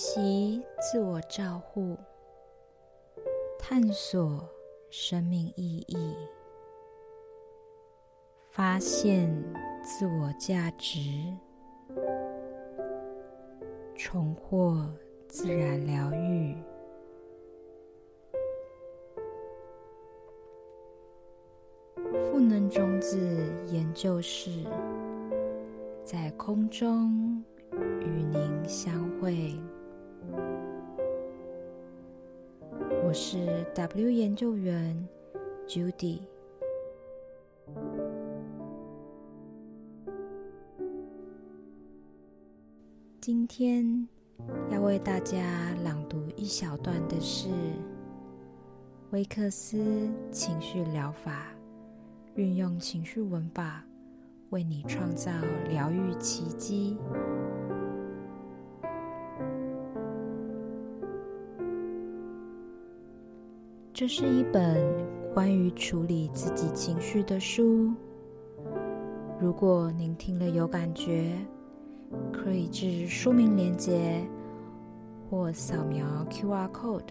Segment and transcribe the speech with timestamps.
[0.00, 1.94] 学习自我照护，
[3.58, 4.48] 探索
[4.88, 6.16] 生命意义，
[8.48, 9.30] 发现
[9.82, 10.98] 自我价值，
[13.94, 14.90] 重获
[15.28, 16.56] 自然疗愈。
[22.24, 23.18] 赋能种子
[23.66, 24.64] 研究室
[26.02, 27.44] 在空中。
[28.00, 29.54] 与您相会。
[33.04, 35.08] 我是 W 研究员
[35.66, 36.20] Judy。
[43.20, 44.08] 今天
[44.70, 47.48] 要为大家朗读一小段的是
[49.10, 51.46] 威克斯情绪疗法，
[52.34, 53.84] 运用情绪文法
[54.50, 55.30] 为你创造
[55.68, 56.96] 疗愈奇迹。
[64.00, 64.82] 这是一本
[65.34, 67.92] 关于处理自己情绪的书。
[69.38, 71.36] 如果您听了有感觉，
[72.32, 74.26] 可以至书名链接
[75.28, 77.08] 或扫描 QR code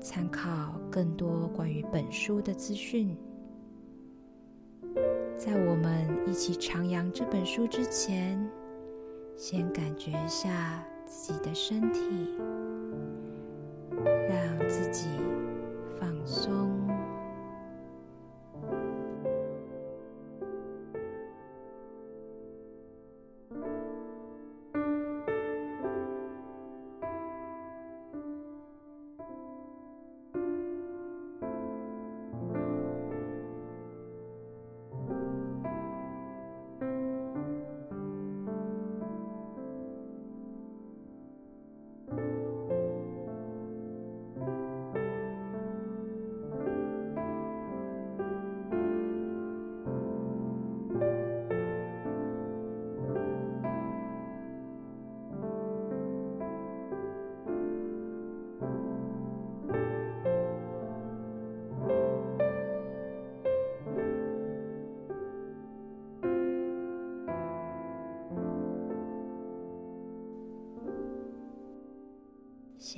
[0.00, 3.16] 参考更多关于本书的资讯。
[5.36, 8.44] 在我们一起徜徉这本书之前，
[9.36, 12.00] 先感觉一下自己的身体，
[14.28, 15.06] 让自己。
[16.28, 16.77] 松。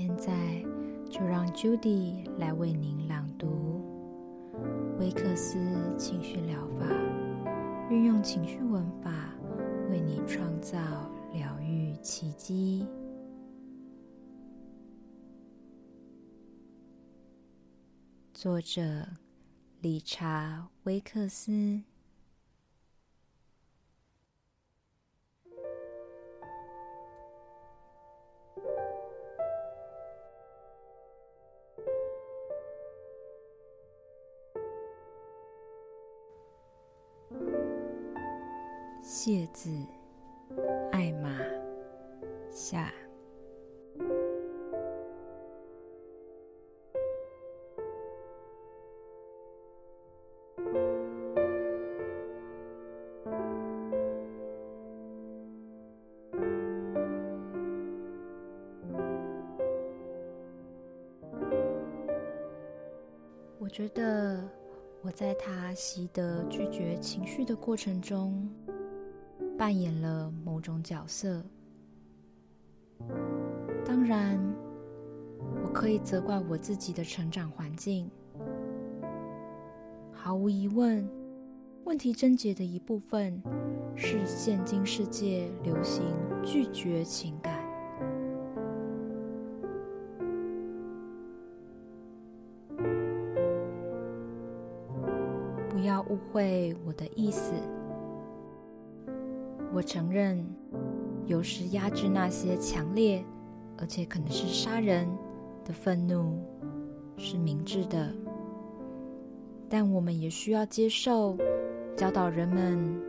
[0.00, 0.33] 现在
[1.11, 3.84] 就让 Judy 来为您朗读
[4.99, 5.59] 威克斯
[5.99, 6.87] 情绪疗法，
[7.91, 9.34] 运用情绪文法
[9.91, 10.78] 为你创造
[11.34, 12.87] 疗愈奇迹。
[18.33, 19.06] 作者
[19.83, 21.83] 理查·威克斯。
[39.22, 39.69] 谢字，
[40.92, 41.28] 艾玛
[42.50, 42.91] 下。
[63.59, 64.42] 我觉得
[65.03, 68.50] 我在他习得拒绝情绪的过程中。
[69.60, 71.44] 扮演了某种角色。
[73.84, 74.41] 当然，
[75.62, 78.10] 我可以责怪我自己的成长环境。
[80.10, 81.06] 毫无疑问，
[81.84, 83.43] 问题症结的一部分
[83.94, 86.04] 是现今世界流行
[86.42, 87.60] 拒绝情感。
[95.68, 97.53] 不要误会我的意思。
[99.72, 100.45] 我承认，
[101.27, 103.25] 有时压制那些强烈
[103.78, 105.09] 而且可能是杀人
[105.65, 106.43] 的愤怒
[107.17, 108.13] 是明智的，
[109.69, 111.39] 但我们也需要接受
[111.97, 113.01] 教导人们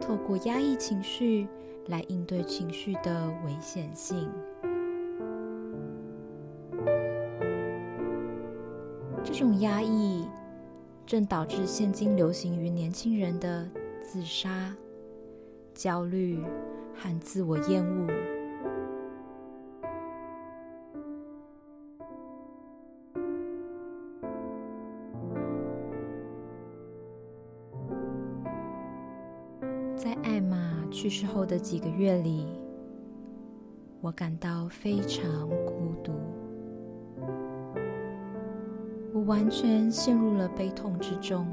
[0.00, 1.46] 透过压抑情绪
[1.88, 4.28] 来应对情绪的危险性。
[9.22, 10.26] 这种压抑
[11.04, 13.68] 正导致现今流行于年轻人的
[14.02, 14.74] 自杀。
[15.78, 16.42] 焦虑
[16.92, 18.08] 和自我厌恶，
[29.94, 32.44] 在艾玛去世后的几个月里，
[34.00, 36.12] 我感到非常孤独，
[39.12, 41.46] 我完全陷入了悲痛之中。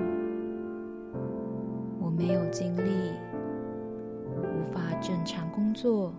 [1.99, 3.11] 我没有精力，
[5.85, 6.11] 作。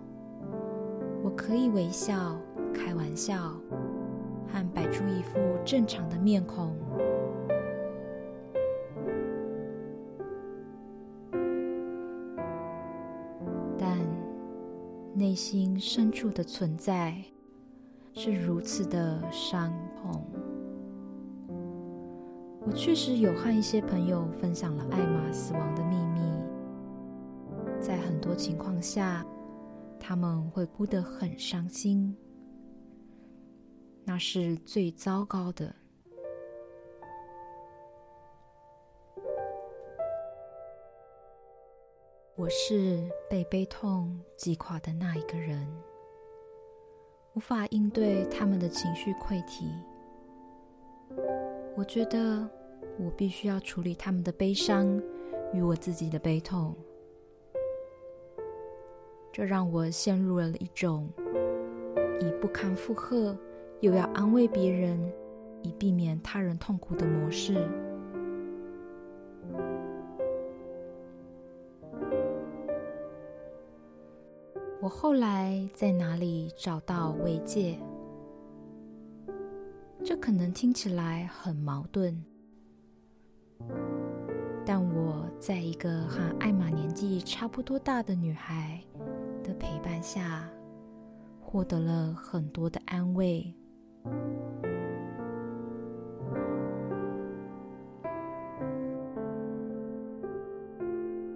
[1.21, 2.37] 我可以微笑、
[2.73, 3.51] 开玩笑，
[4.47, 6.73] 和摆出一副正常的面孔，
[13.77, 13.97] 但……
[15.13, 17.21] 内心深处的存在
[18.13, 20.23] 是如此的伤痛。
[22.65, 26.21] 我确实有和一些朋友分享了艾玛死亡的秘密，
[27.81, 29.25] 在很多情况下，
[29.99, 32.15] 他们会哭得很伤心，
[34.03, 35.73] 那是最糟糕的。
[42.35, 45.67] 我是被悲痛击垮的那一个人，
[47.33, 49.65] 无法应对他们的情绪溃堤。
[51.75, 52.47] 我觉得
[52.99, 55.01] 我必须要处理他们的悲伤
[55.51, 56.75] 与我自己的悲痛，
[59.37, 61.07] 这让我陷入了一种
[62.19, 63.37] 以不堪负荷
[63.81, 64.99] 又要安慰别人
[65.61, 67.53] 以避免他人痛苦的模式。
[74.81, 77.77] 我后来在哪里找到慰藉？
[80.03, 82.23] 这可能听起来很矛盾，
[84.65, 88.81] 但我在一个和艾玛年纪差不多大的女孩
[89.47, 90.43] 的陪伴下，
[91.39, 93.53] 获得了很多的安慰。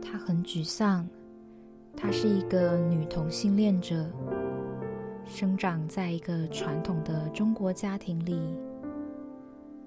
[0.02, 1.08] 她很沮丧。
[1.96, 4.06] 她是一个女同性恋者，
[5.26, 8.40] 生长在一个传统的中国家庭里，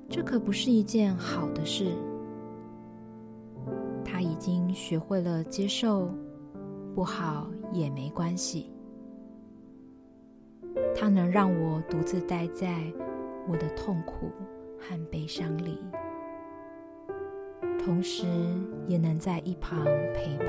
[0.09, 1.93] 这可不是一件好的事。
[4.05, 6.09] 她已经学会了接受，
[6.95, 8.71] 不好也没关系。
[10.95, 12.83] 它能让我独自待在
[13.49, 14.31] 我的痛苦
[14.79, 15.79] 和悲伤里，
[17.79, 18.27] 同时
[18.87, 20.47] 也能在一旁陪伴。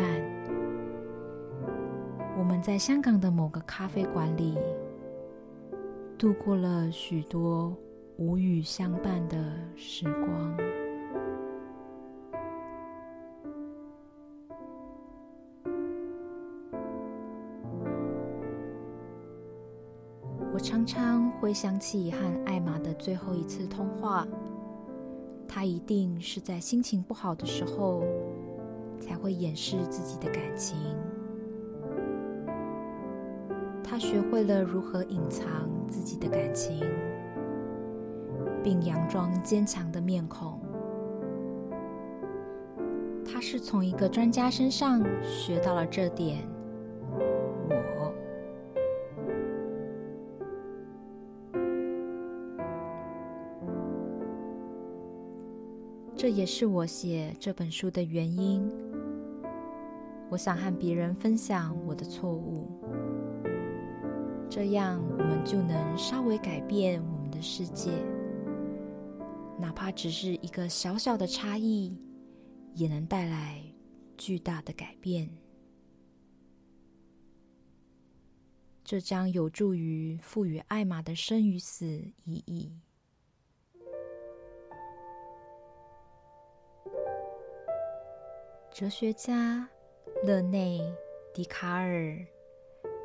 [2.37, 4.57] 我们在香港的某个咖啡馆里
[6.17, 7.75] 度过了许多
[8.17, 9.37] 无语相伴的
[9.75, 10.84] 时光。
[20.65, 22.17] 常常会想起和
[22.47, 24.27] 艾玛的最后一次通话，
[25.47, 28.03] 他一定是在心情不好的时候
[28.99, 30.75] 才会掩饰自己的感情。
[33.83, 36.79] 他学会了如何隐藏自己的感情，
[38.63, 40.59] 并佯装坚强的面孔。
[43.23, 46.54] 他是从一个专家身上学到了这点。
[56.25, 58.67] 这也是我写这本书的原因。
[60.27, 62.67] 我想和别人分享我的错误。
[64.49, 67.91] 这样，我们就能稍微改变我们的世界，
[69.59, 71.95] 哪怕只是一个小小的差异，
[72.73, 73.61] 也能带来
[74.17, 75.29] 巨大的改变。
[78.83, 81.85] 这将有助于赋予艾玛的生与死
[82.23, 82.79] 意义。
[88.77, 89.65] 哲学家
[90.25, 90.81] 勒内·
[91.33, 92.19] 笛卡尔。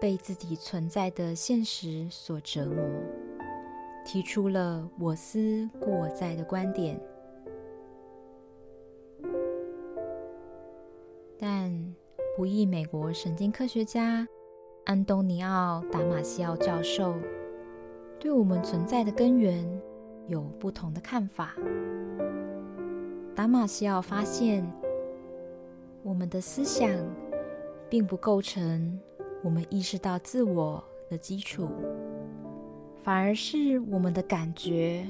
[0.01, 2.83] 被自己存在的现实所折磨，
[4.05, 7.01] 提出了“我思故我在”的观点。
[11.39, 11.95] 但
[12.37, 14.27] 不义美国神经科学家
[14.87, 17.15] 安东尼奥·达马西奥教授
[18.19, 19.65] 对我们存在的根源
[20.27, 21.55] 有不同的看法。
[23.37, 24.67] 达马西奥发现，
[26.03, 26.89] 我们的思想
[27.89, 28.99] 并不构成。
[29.43, 31.67] 我们意识到自我的基础，
[33.03, 35.07] 反而是我们的感觉，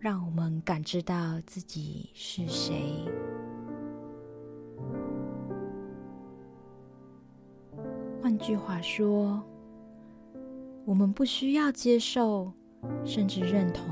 [0.00, 3.04] 让我们感知到自己是谁。
[8.20, 9.40] 换句话说，
[10.84, 12.50] 我们不需要接受，
[13.04, 13.86] 甚至认同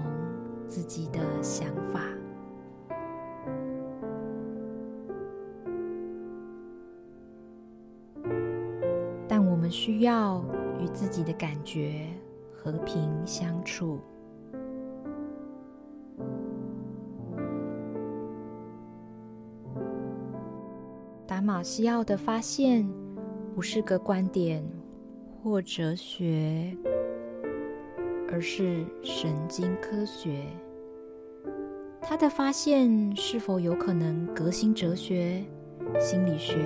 [0.66, 2.02] 自己的想法。
[10.02, 10.44] 要
[10.80, 12.06] 与自己的感觉
[12.52, 13.98] 和平相处。
[21.26, 22.86] 达马西奥的发现
[23.54, 24.62] 不是个观点
[25.42, 26.76] 或哲学，
[28.30, 30.44] 而是神经科学。
[32.00, 35.42] 他的发现是否有可能革新哲学、
[35.98, 36.56] 心理学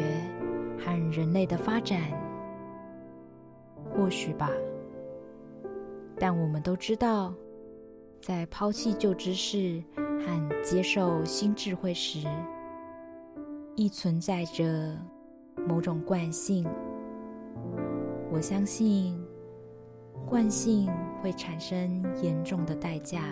[0.78, 2.25] 和人类的发展？
[3.96, 4.50] 或许吧。
[6.18, 7.34] 但我们都知道，
[8.20, 12.26] 在抛弃旧知识和接受新智慧时，
[13.74, 14.96] 亦存在着
[15.66, 16.66] 某种惯性。
[18.30, 19.18] 我相信，
[20.26, 20.90] 惯性
[21.22, 23.22] 会产生严重的代价，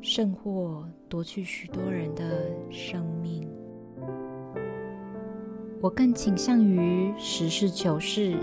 [0.00, 3.48] 甚或夺去许多人的生命。
[5.84, 8.38] 我更倾向于实事求是，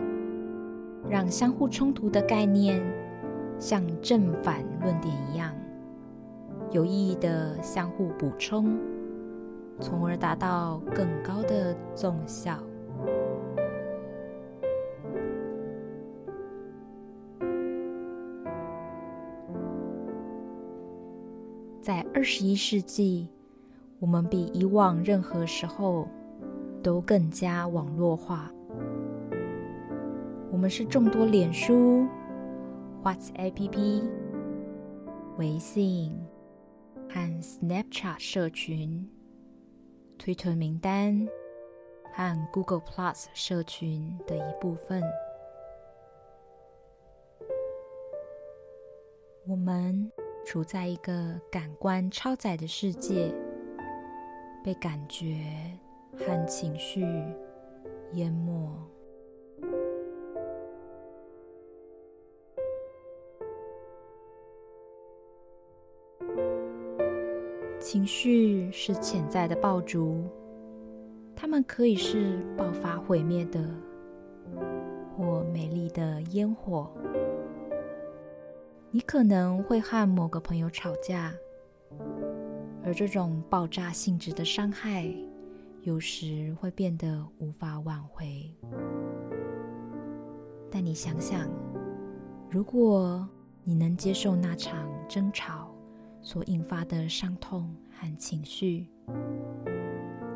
[1.09, 2.79] 让相互冲突的概念
[3.57, 5.51] 像正反论点一样，
[6.69, 8.77] 有意义的相互补充。
[9.79, 12.59] 从而达到更高的纵效。
[21.81, 23.27] 在二十一世纪，
[23.97, 26.07] 我们比以往任何时候
[26.81, 28.51] 都更加网络化。
[30.51, 32.05] 我们是众多脸书、
[33.03, 34.03] WhatsApp、
[35.37, 36.13] 微信
[37.09, 39.09] 和 Snapchat 社群。
[40.17, 41.27] 推特名单
[42.13, 45.01] 和 Google Plus 社群的一部分。
[49.47, 50.11] 我们
[50.45, 53.33] 处在一个感官超载的世界，
[54.63, 55.43] 被感觉
[56.17, 57.01] 和情绪
[58.13, 58.69] 淹没。
[67.79, 70.23] 情绪是潜在的爆竹，
[71.35, 73.59] 它们可以是爆发毁灭的，
[75.17, 76.89] 或美丽的烟火。
[78.91, 81.33] 你可能会和某个朋友吵架，
[82.83, 85.11] 而这种爆炸性质的伤害，
[85.83, 88.53] 有时会变得无法挽回。
[90.69, 91.49] 但你想想，
[92.49, 93.27] 如果
[93.63, 95.75] 你能接受那场争吵，
[96.21, 98.87] 所引发的伤痛和情绪，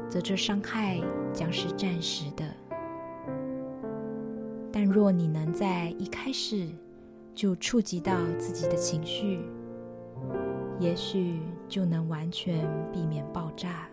[0.09, 0.99] 则这伤害
[1.31, 2.43] 将是暂时的。
[4.71, 6.67] 但若你能在一开始
[7.35, 9.47] 就触及到自己的情绪，
[10.79, 13.87] 也许就能完全避免爆炸。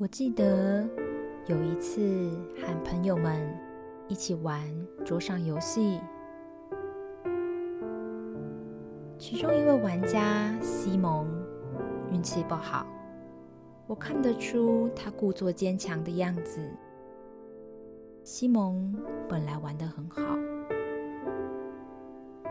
[0.00, 0.88] 我记得
[1.48, 3.52] 有一次和朋友们
[4.06, 4.62] 一起玩
[5.04, 5.98] 桌上游戏，
[9.18, 11.26] 其中一位玩家西蒙
[12.12, 12.86] 运气不好，
[13.88, 16.60] 我看得出他故作坚强的样子。
[18.22, 18.94] 西蒙
[19.28, 20.22] 本来玩得很好，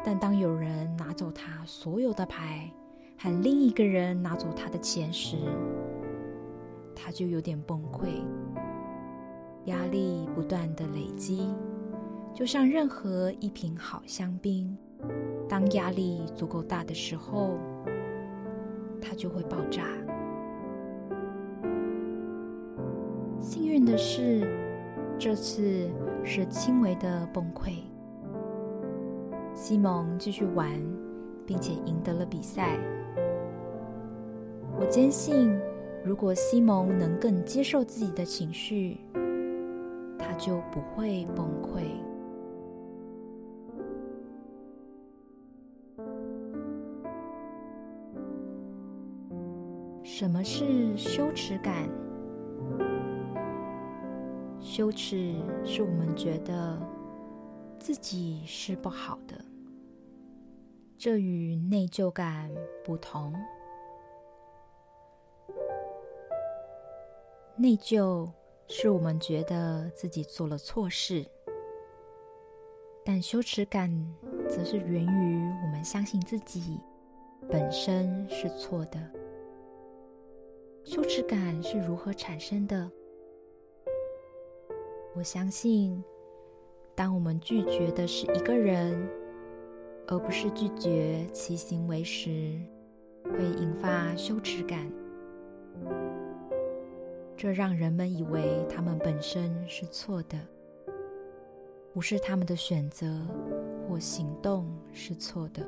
[0.03, 2.69] 但当有人拿走他所有的牌，
[3.17, 5.37] 和另一个人拿走他的钱时，
[6.99, 8.07] 他就有点崩溃，
[9.65, 11.47] 压力不断的累积，
[12.33, 14.75] 就像任何一瓶好香槟，
[15.47, 17.59] 当压力足够大的时候，
[18.99, 19.83] 它就会爆炸。
[23.39, 24.45] 幸运的是，
[25.19, 25.87] 这次
[26.23, 27.73] 是轻微的崩溃。
[29.53, 30.69] 西蒙继续玩，
[31.45, 32.77] 并且赢得了比赛。
[34.79, 35.57] 我坚信。
[36.07, 38.97] 如果西蒙能更接受自己的情绪，
[40.17, 41.83] 他就不会崩溃。
[50.01, 51.89] 什么是羞耻感？
[54.61, 55.35] 羞耻
[55.65, 56.79] 是我们觉得
[57.77, 59.35] 自己是不好的，
[60.97, 62.49] 这与内疚感
[62.85, 63.33] 不同。
[67.59, 68.29] 内疚
[68.67, 71.25] 是我们觉得自己做了错事，
[73.03, 73.91] 但羞耻感
[74.47, 76.79] 则是源于我们相信自己
[77.49, 78.99] 本身是错的。
[80.83, 82.91] 羞耻感是如何产生的？
[85.15, 86.03] 我相信，
[86.93, 89.09] 当我们拒绝的是一个人，
[90.05, 92.55] 而不是拒绝其行为时，
[93.23, 94.87] 会引发羞耻感。
[97.37, 100.35] 这让人们以为他们本身是错的，
[101.93, 103.21] 不是他们的选择
[103.87, 105.63] 或行动是错的。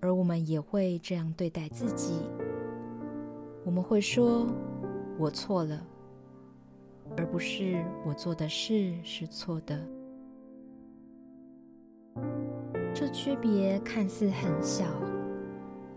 [0.00, 2.20] 而我们也会这样对待自己，
[3.64, 4.46] 我们会说
[5.18, 5.82] ：“我错了”，
[7.16, 9.82] 而不是“我做的事是错的”。
[12.92, 14.84] 这区别看似很小，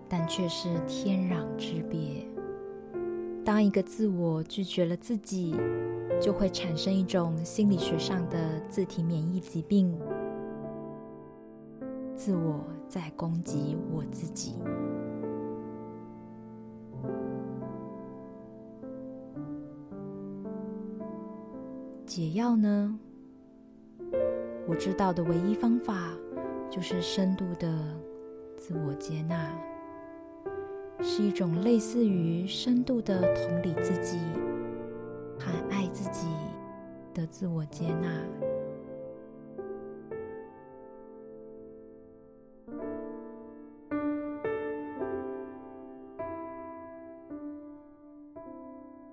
[0.07, 2.25] 但却是天壤之别。
[3.49, 5.55] 当一个自我拒绝了自己，
[6.21, 8.37] 就会产生一种心理学上的
[8.69, 9.91] 自体免疫疾病。
[12.15, 14.53] 自我在攻击我自己。
[22.05, 22.99] 解药呢？
[24.67, 26.13] 我知道的唯一方法
[26.69, 27.67] 就是深度的
[28.55, 29.51] 自我接纳，
[31.01, 34.17] 是一种类似于深度的同理自己
[35.39, 36.27] 和爱自己
[37.13, 38.09] 的自我接纳。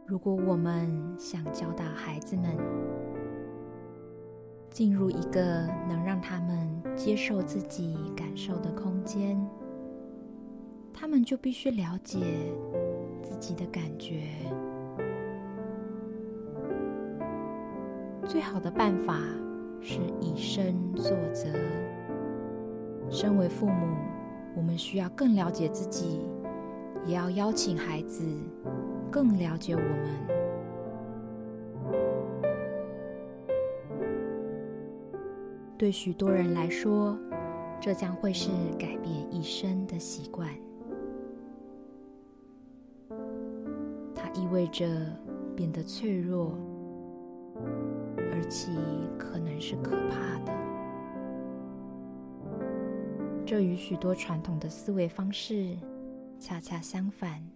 [0.06, 2.56] 如果我们想教导孩子们
[4.70, 9.38] 进入一个能让他们接受自己感受的空间，
[10.98, 12.18] 他们就必须了解
[13.22, 14.22] 自己的感觉。
[18.24, 19.20] 最好的办法
[19.82, 21.46] 是以身作则。
[23.10, 23.94] 身为父母，
[24.56, 26.22] 我们需要更了解自己，
[27.04, 28.24] 也要邀请孩子。
[29.08, 30.26] 更了解我们。
[35.78, 37.16] 对许多人来说，
[37.80, 40.48] 这将会是改变一生的习惯。
[44.56, 44.88] 味着
[45.54, 46.56] 变得脆弱，
[48.32, 48.72] 而且
[49.18, 50.54] 可能是可怕的。
[53.44, 55.76] 这与许多传统的思维方式
[56.40, 57.46] 恰恰相反。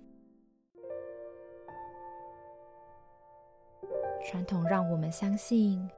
[4.26, 5.88] 传统让我们相信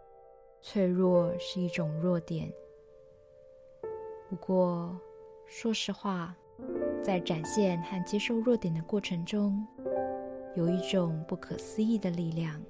[0.61, 2.49] 脆弱是一种弱点。
[4.31, 4.97] 不过，
[5.47, 6.33] 说实话，
[7.03, 9.67] 在展现和接受弱点的过程中，
[10.55, 12.61] 有一种不可思议的力量。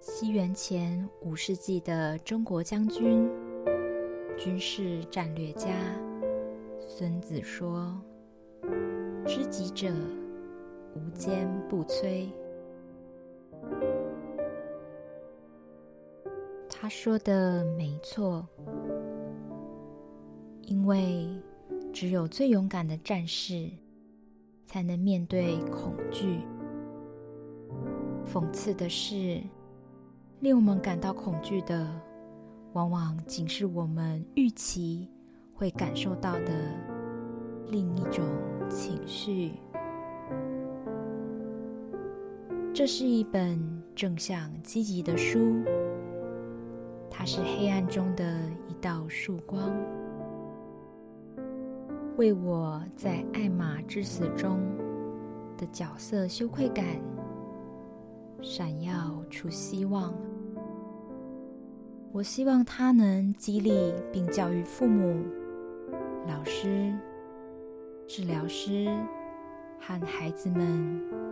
[0.00, 3.30] 西元前五世纪的中国将军、
[4.36, 5.70] 军事战略家
[6.80, 8.00] 孙子说
[9.26, 9.92] ：“知己者。”
[10.96, 12.28] 无坚不摧。
[16.68, 18.46] 他说的没错，
[20.62, 21.28] 因为
[21.94, 23.70] 只有最勇敢的战士
[24.66, 26.40] 才能面对恐惧。
[28.26, 29.40] 讽刺的是，
[30.40, 31.88] 令我们感到恐惧的，
[32.72, 35.08] 往往仅是我们预期
[35.54, 36.50] 会感受到的
[37.68, 38.24] 另一种
[38.68, 39.52] 情绪。
[42.74, 43.56] 这是一本
[43.94, 45.62] 正向积极的书，
[47.08, 49.72] 它是黑暗中的一道曙光，
[52.16, 54.60] 为我在爱玛之死中
[55.56, 56.84] 的角色羞愧感
[58.40, 60.14] 闪耀出希望。
[62.12, 65.24] 我希望它能激励并教育父母、
[66.26, 66.94] 老师、
[68.06, 68.86] 治疗师
[69.80, 71.24] 和孩子们。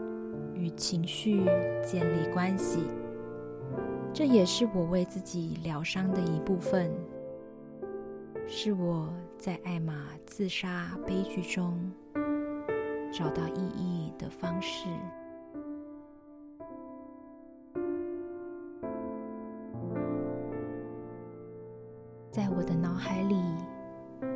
[0.55, 1.45] 与情绪
[1.83, 2.79] 建立关系，
[4.13, 6.89] 这也是我为自己疗伤的一部分，
[8.47, 9.13] 是我
[9.43, 11.77] 在艾玛自杀悲剧中
[13.13, 14.87] 找到意义的方式。
[22.31, 23.35] 在我的脑海里，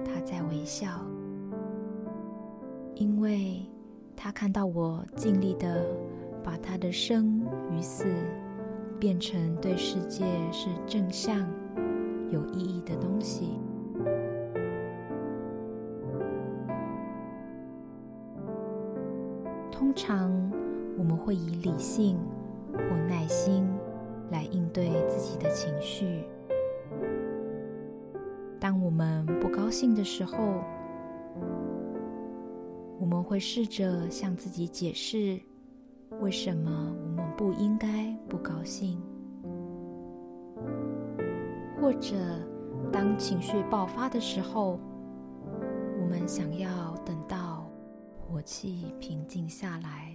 [0.04, 0.88] 他在微笑，
[2.96, 3.64] 因为
[4.16, 5.86] 他看到我尽力的。
[6.42, 8.04] 把他的生与死
[9.00, 11.44] 变成对世界是正向、
[12.30, 13.58] 有意义的东西。
[19.96, 20.30] 常
[20.96, 22.18] 我们会以理性
[22.72, 23.66] 或耐心
[24.30, 26.22] 来应对自己的情绪。
[28.60, 30.36] 当我们不高兴的时候，
[33.00, 35.40] 我们会试着向自己解释。
[36.20, 39.00] 为什么我们不应该不高兴？
[41.80, 42.16] 或者
[42.90, 44.80] 当情绪爆发的时候，
[46.00, 47.45] 我们想要等到
[48.36, 50.14] 火气平静下来。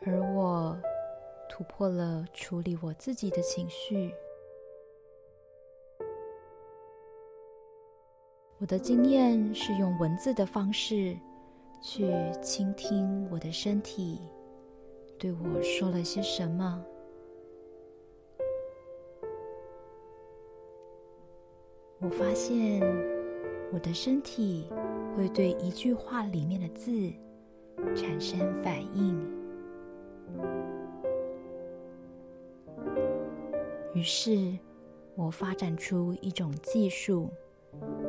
[0.00, 0.80] 而我
[1.46, 4.14] 突破了处理我自己的情绪。
[8.56, 11.14] 我的经验是用文字的方式
[11.82, 12.10] 去
[12.40, 14.22] 倾听我的身体
[15.18, 16.93] 对我说了些什么。
[22.04, 22.82] 我发现
[23.72, 24.66] 我的身体
[25.16, 27.10] 会对一句话里面的字
[27.96, 29.18] 产生反应，
[33.94, 34.58] 于是
[35.16, 37.30] 我发展出一种技术。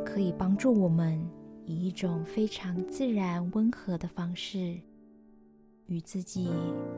[0.05, 1.19] 可以帮助我们
[1.65, 4.79] 以一种非常自然、温和的方式
[5.87, 6.51] 与自己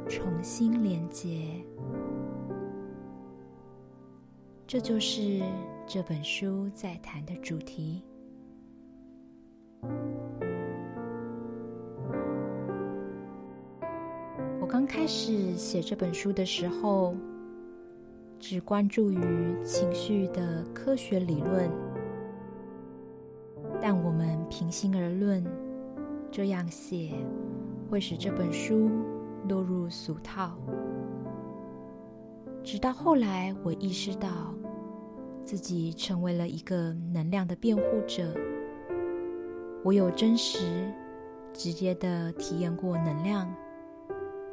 [0.10, 1.50] 重新连接。
[4.68, 5.42] 这就是
[5.90, 8.04] 这本书在谈的主题。
[14.60, 17.16] 我刚开始写这本书的时候，
[18.38, 19.18] 只关注于
[19.64, 21.72] 情绪的科学理论。
[23.80, 25.42] 但我们平心而论，
[26.30, 27.14] 这样写
[27.90, 28.92] 会使这本书
[29.48, 30.58] 落入俗套。
[32.62, 34.54] 直到后来，我意识到
[35.48, 38.36] 自己成为了一个能量的辩护者。
[39.82, 40.92] 我有真实、
[41.54, 43.50] 直接的体验过能量，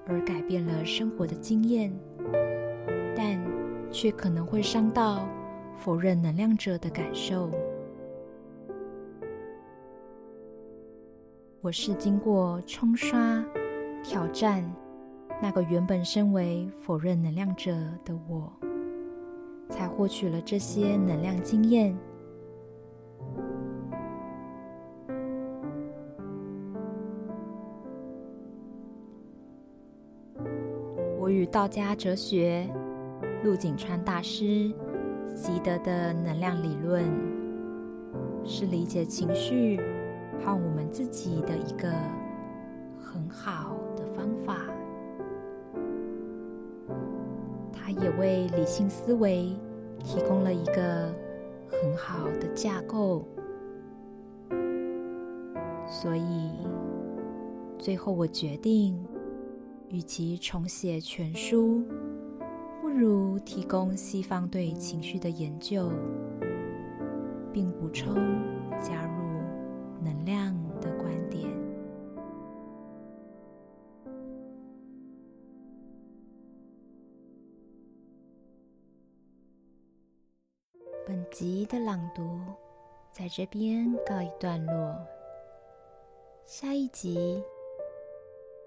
[0.06, 1.92] 而改变了生活的经验，
[3.16, 3.44] 但
[3.90, 5.28] 却可能会伤到
[5.76, 7.50] 否认能量者的感受。
[11.60, 13.44] 我是经过冲刷、
[14.04, 14.64] 挑战
[15.42, 17.72] 那个原本身为否认能量者
[18.04, 18.52] 的我，
[19.68, 21.96] 才获取了这些能量经验。
[31.18, 32.68] 我与道家哲学、
[33.42, 34.72] 陆景川大师
[35.28, 37.04] 习得的能量理论，
[38.44, 39.80] 是理解情绪。
[40.44, 41.88] 和我们自己的一个
[43.00, 44.66] 很好的方法，
[48.00, 49.56] 也为理性思维
[50.02, 51.14] 提供了一个
[51.68, 53.26] 很好的架构。
[55.86, 56.50] 所以，
[57.78, 58.98] 最后我决定，
[59.88, 61.82] 与其重写全书，
[62.80, 65.90] 不如提供西方对情绪的研究，
[67.52, 68.14] 并补充
[81.66, 82.40] 的朗读
[83.12, 84.96] 在这边告一段落。
[86.44, 87.42] 下一集，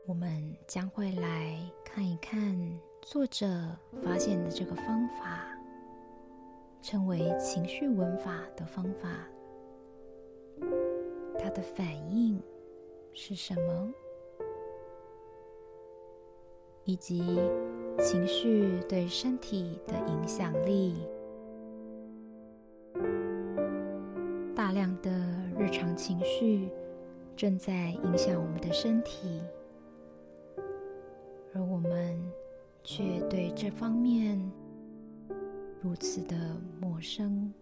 [0.06, 2.58] 我们将会来看一看
[3.02, 3.48] 作者
[4.04, 5.46] 发现的这个方法，
[6.82, 9.10] 称为情绪文法的方法。
[11.40, 12.42] 它的反应
[13.14, 13.94] 是什么？
[16.84, 17.40] 以及
[18.00, 20.96] 情绪对身体的影响力？
[26.08, 26.70] 情绪
[27.36, 29.42] 正在影响我们的身体，
[31.54, 32.18] 而我们
[32.82, 34.40] 却对这方面
[35.82, 36.38] 如此的
[36.80, 37.54] 陌生。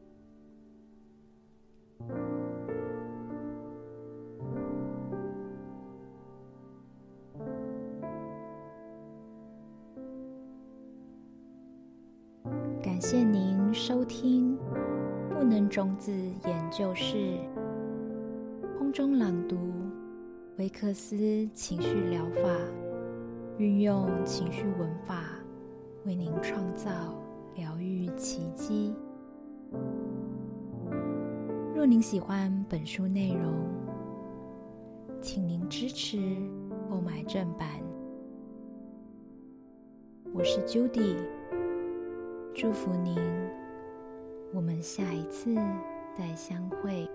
[12.83, 14.55] 感谢您收听
[15.33, 16.11] 不能种子
[16.45, 17.39] 研究室
[18.95, 19.57] 中朗读
[20.57, 21.17] 维克斯
[21.53, 22.49] 情绪疗法，
[23.57, 25.21] 运用情绪文法
[26.05, 26.89] 为您创造
[27.57, 28.95] 疗愈奇迹。
[31.75, 33.67] 若您喜欢本书内容，
[35.19, 36.17] 请您支持
[36.89, 37.67] 购买正版。
[40.33, 41.17] 我是 Judy。
[42.53, 43.19] 祝福您，
[44.53, 45.53] 我们下一次
[46.17, 47.05] 再相会。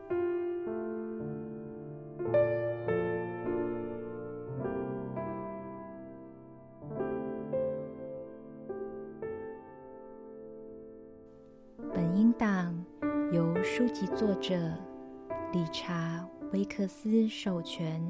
[14.00, 14.56] 及作者
[15.52, 18.02] 理查·威克斯授权。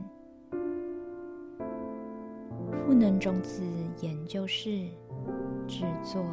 [2.70, 3.60] 赋能种子
[4.00, 4.86] 研究室
[5.66, 6.24] 制作。